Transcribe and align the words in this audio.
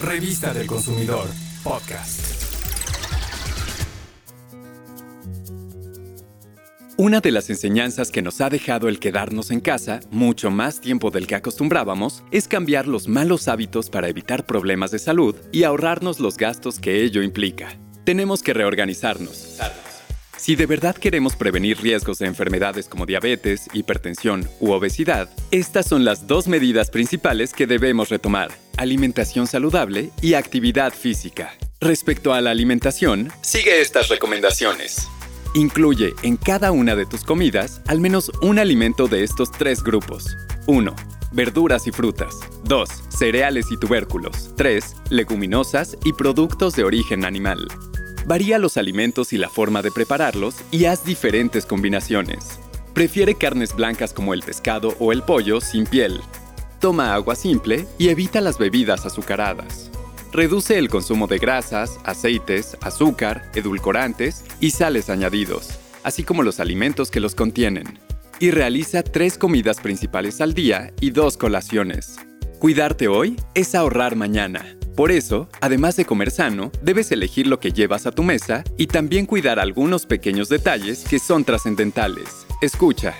Revista 0.00 0.54
del 0.54 0.66
Consumidor, 0.66 1.28
podcast. 1.62 2.20
Una 6.96 7.20
de 7.20 7.30
las 7.30 7.50
enseñanzas 7.50 8.10
que 8.10 8.22
nos 8.22 8.40
ha 8.40 8.48
dejado 8.48 8.88
el 8.88 8.98
quedarnos 8.98 9.50
en 9.50 9.60
casa 9.60 10.00
mucho 10.10 10.50
más 10.50 10.80
tiempo 10.80 11.10
del 11.10 11.26
que 11.26 11.34
acostumbrábamos 11.34 12.24
es 12.30 12.48
cambiar 12.48 12.88
los 12.88 13.08
malos 13.08 13.46
hábitos 13.46 13.90
para 13.90 14.08
evitar 14.08 14.46
problemas 14.46 14.90
de 14.90 14.98
salud 15.00 15.36
y 15.52 15.64
ahorrarnos 15.64 16.18
los 16.18 16.38
gastos 16.38 16.78
que 16.78 17.04
ello 17.04 17.22
implica. 17.22 17.78
Tenemos 18.04 18.42
que 18.42 18.54
reorganizarnos. 18.54 19.58
Si 20.38 20.56
de 20.56 20.64
verdad 20.64 20.96
queremos 20.96 21.36
prevenir 21.36 21.76
riesgos 21.82 22.16
de 22.20 22.26
enfermedades 22.26 22.88
como 22.88 23.04
diabetes, 23.04 23.68
hipertensión 23.74 24.48
u 24.60 24.70
obesidad, 24.70 25.28
estas 25.50 25.86
son 25.86 26.06
las 26.06 26.26
dos 26.26 26.48
medidas 26.48 26.88
principales 26.88 27.52
que 27.52 27.66
debemos 27.66 28.08
retomar, 28.08 28.50
alimentación 28.80 29.46
saludable 29.46 30.10
y 30.22 30.34
actividad 30.34 30.94
física. 30.94 31.54
Respecto 31.80 32.32
a 32.32 32.40
la 32.40 32.50
alimentación, 32.50 33.30
sigue 33.42 33.82
estas 33.82 34.08
recomendaciones. 34.08 35.06
Incluye 35.54 36.14
en 36.22 36.38
cada 36.38 36.72
una 36.72 36.96
de 36.96 37.04
tus 37.04 37.22
comidas 37.22 37.82
al 37.88 38.00
menos 38.00 38.32
un 38.40 38.58
alimento 38.58 39.06
de 39.06 39.22
estos 39.22 39.52
tres 39.52 39.82
grupos. 39.82 40.34
1. 40.66 40.96
Verduras 41.32 41.86
y 41.86 41.92
frutas. 41.92 42.34
2. 42.64 42.88
Cereales 43.10 43.66
y 43.70 43.76
tubérculos. 43.78 44.54
3. 44.56 44.96
Leguminosas 45.10 45.98
y 46.02 46.14
productos 46.14 46.74
de 46.74 46.84
origen 46.84 47.26
animal. 47.26 47.68
Varía 48.24 48.58
los 48.58 48.78
alimentos 48.78 49.34
y 49.34 49.38
la 49.38 49.50
forma 49.50 49.82
de 49.82 49.90
prepararlos 49.90 50.54
y 50.70 50.86
haz 50.86 51.04
diferentes 51.04 51.66
combinaciones. 51.66 52.58
Prefiere 52.94 53.34
carnes 53.34 53.74
blancas 53.74 54.14
como 54.14 54.32
el 54.32 54.42
pescado 54.42 54.96
o 54.98 55.12
el 55.12 55.22
pollo 55.22 55.60
sin 55.60 55.84
piel. 55.84 56.20
Toma 56.80 57.12
agua 57.12 57.36
simple 57.36 57.86
y 57.98 58.08
evita 58.08 58.40
las 58.40 58.56
bebidas 58.56 59.04
azucaradas. 59.04 59.90
Reduce 60.32 60.78
el 60.78 60.88
consumo 60.88 61.26
de 61.26 61.38
grasas, 61.38 62.00
aceites, 62.04 62.78
azúcar, 62.80 63.50
edulcorantes 63.54 64.44
y 64.60 64.70
sales 64.70 65.10
añadidos, 65.10 65.78
así 66.04 66.24
como 66.24 66.42
los 66.42 66.58
alimentos 66.58 67.10
que 67.10 67.20
los 67.20 67.34
contienen. 67.34 67.98
Y 68.38 68.50
realiza 68.50 69.02
tres 69.02 69.36
comidas 69.36 69.78
principales 69.80 70.40
al 70.40 70.54
día 70.54 70.94
y 71.00 71.10
dos 71.10 71.36
colaciones. 71.36 72.16
Cuidarte 72.58 73.08
hoy 73.08 73.36
es 73.54 73.74
ahorrar 73.74 74.16
mañana. 74.16 74.64
Por 74.96 75.10
eso, 75.10 75.50
además 75.60 75.96
de 75.96 76.06
comer 76.06 76.30
sano, 76.30 76.72
debes 76.82 77.12
elegir 77.12 77.46
lo 77.46 77.60
que 77.60 77.72
llevas 77.72 78.06
a 78.06 78.12
tu 78.12 78.22
mesa 78.22 78.64
y 78.78 78.86
también 78.86 79.26
cuidar 79.26 79.58
algunos 79.58 80.06
pequeños 80.06 80.48
detalles 80.48 81.04
que 81.04 81.18
son 81.18 81.44
trascendentales. 81.44 82.46
Escucha. 82.62 83.14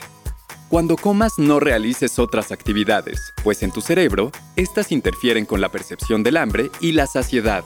Cuando 0.70 0.96
comas 0.96 1.36
no 1.36 1.58
realices 1.58 2.20
otras 2.20 2.52
actividades, 2.52 3.34
pues 3.42 3.64
en 3.64 3.72
tu 3.72 3.80
cerebro, 3.80 4.30
estas 4.54 4.92
interfieren 4.92 5.44
con 5.44 5.60
la 5.60 5.68
percepción 5.68 6.22
del 6.22 6.36
hambre 6.36 6.70
y 6.78 6.92
la 6.92 7.08
saciedad. 7.08 7.64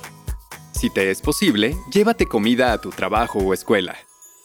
Si 0.73 0.89
te 0.89 1.11
es 1.11 1.21
posible, 1.21 1.77
llévate 1.93 2.25
comida 2.25 2.73
a 2.73 2.81
tu 2.81 2.89
trabajo 2.89 3.41
o 3.41 3.53
escuela. 3.53 3.95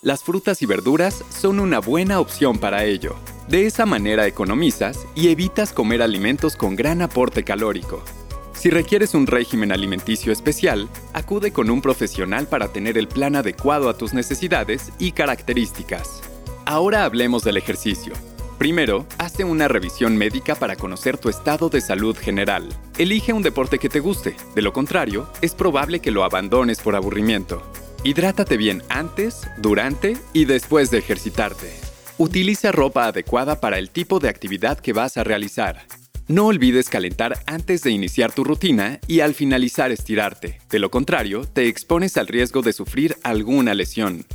Las 0.02 0.26
frutas 0.26 0.62
y 0.62 0.66
verduras 0.66 1.24
son 1.30 1.62
una 1.62 1.80
buena 1.80 2.20
opción 2.20 2.58
para 2.58 2.84
ello. 2.84 3.16
De 3.48 3.66
esa 3.66 3.86
manera 3.86 4.28
economizas 4.28 5.08
y 5.16 5.30
evitas 5.30 5.72
comer 5.72 6.02
alimentos 6.02 6.58
con 6.58 6.76
gran 6.76 7.02
aporte 7.02 7.46
calórico. 7.46 8.04
Si 8.52 8.70
requieres 8.70 9.14
un 9.14 9.26
régimen 9.26 9.72
alimenticio 9.72 10.34
especial, 10.34 10.90
acude 11.14 11.54
con 11.54 11.70
un 11.70 11.82
profesional 11.82 12.46
para 12.48 12.74
tener 12.74 12.98
el 12.98 13.08
plan 13.08 13.38
adecuado 13.38 13.88
a 13.88 13.98
tus 13.98 14.14
necesidades 14.14 14.92
y 15.00 15.14
características. 15.14 16.24
Ahora 16.66 17.06
hablemos 17.06 17.46
del 17.46 17.56
ejercicio. 17.56 18.12
Primero, 18.60 19.08
hazte 19.18 19.46
una 19.46 19.70
revisión 19.70 20.18
médica 20.18 20.54
para 20.54 20.76
conocer 20.76 21.18
tu 21.18 21.30
estado 21.30 21.70
de 21.70 21.80
salud 21.80 22.18
general. 22.18 22.68
Elige 22.98 23.32
un 23.32 23.42
deporte 23.42 23.80
que 23.80 23.88
te 23.88 24.02
guste, 24.02 24.36
de 24.54 24.62
lo 24.62 24.74
contrario, 24.74 25.30
es 25.42 25.56
probable 25.56 26.02
que 26.02 26.12
lo 26.12 26.26
abandones 26.26 26.82
por 26.82 26.98
aburrimiento. 26.98 27.64
Hidrátate 28.04 28.58
bien 28.58 28.84
antes, 28.90 29.48
durante 29.60 30.18
y 30.34 30.44
después 30.44 30.92
de 30.92 30.98
ejercitarte. 30.98 31.72
Utiliza 32.18 32.74
ropa 32.74 33.06
adecuada 33.06 33.62
para 33.62 33.80
el 33.80 33.92
tipo 33.92 34.20
de 34.20 34.28
actividad 34.28 34.78
que 34.78 34.92
vas 34.92 35.16
a 35.16 35.24
realizar. 35.24 35.86
No 36.28 36.48
olvides 36.48 36.90
calentar 36.90 37.40
antes 37.46 37.82
de 37.82 37.92
iniciar 37.92 38.34
tu 38.34 38.44
rutina 38.44 39.00
y 39.08 39.22
al 39.22 39.36
finalizar 39.36 39.90
estirarte. 39.94 40.60
De 40.70 40.80
lo 40.80 40.92
contrario, 40.92 41.46
te 41.46 41.70
expones 41.70 42.18
al 42.18 42.28
riesgo 42.28 42.62
de 42.62 42.74
sufrir 42.74 43.16
alguna 43.24 43.74
lesión. 43.74 44.26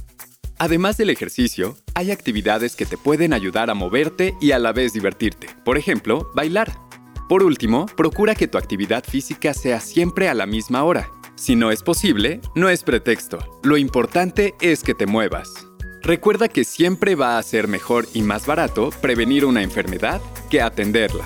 Además 0.59 0.97
del 0.97 1.11
ejercicio, 1.11 1.77
hay 1.95 2.11
actividades 2.11 2.77
que 2.77 2.87
te 2.87 2.97
pueden 2.97 3.33
ayudar 3.33 3.71
a 3.71 3.75
moverte 3.75 4.35
y 4.41 4.53
a 4.53 4.59
la 4.59 4.73
vez 4.73 4.93
divertirte. 4.93 5.49
Por 5.65 5.77
ejemplo, 5.79 6.31
bailar. 6.35 6.73
Por 7.29 7.43
último, 7.43 7.87
procura 7.87 8.35
que 8.35 8.49
tu 8.49 8.59
actividad 8.59 9.05
física 9.05 9.53
sea 9.55 9.81
siempre 9.81 10.29
a 10.29 10.35
la 10.35 10.47
misma 10.47 10.85
hora. 10.85 11.11
Si 11.37 11.57
no 11.57 11.73
es 11.73 11.83
posible, 11.83 12.41
no 12.55 12.69
es 12.69 12.85
pretexto. 12.85 13.39
Lo 13.65 13.77
importante 13.77 14.55
es 14.61 14.83
que 14.85 14.95
te 14.95 15.07
muevas. 15.07 15.67
Recuerda 16.03 16.49
que 16.49 16.65
siempre 16.65 17.15
va 17.15 17.39
a 17.39 17.43
ser 17.43 17.67
mejor 17.67 18.07
y 18.15 18.23
más 18.23 18.47
barato 18.47 18.91
prevenir 19.01 19.45
una 19.47 19.63
enfermedad 19.63 20.21
que 20.51 20.61
atenderla. 20.61 21.25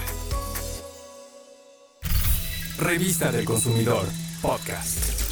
Revista 2.79 3.33
del 3.33 3.45
Consumidor, 3.45 4.07
podcast. 4.41 5.28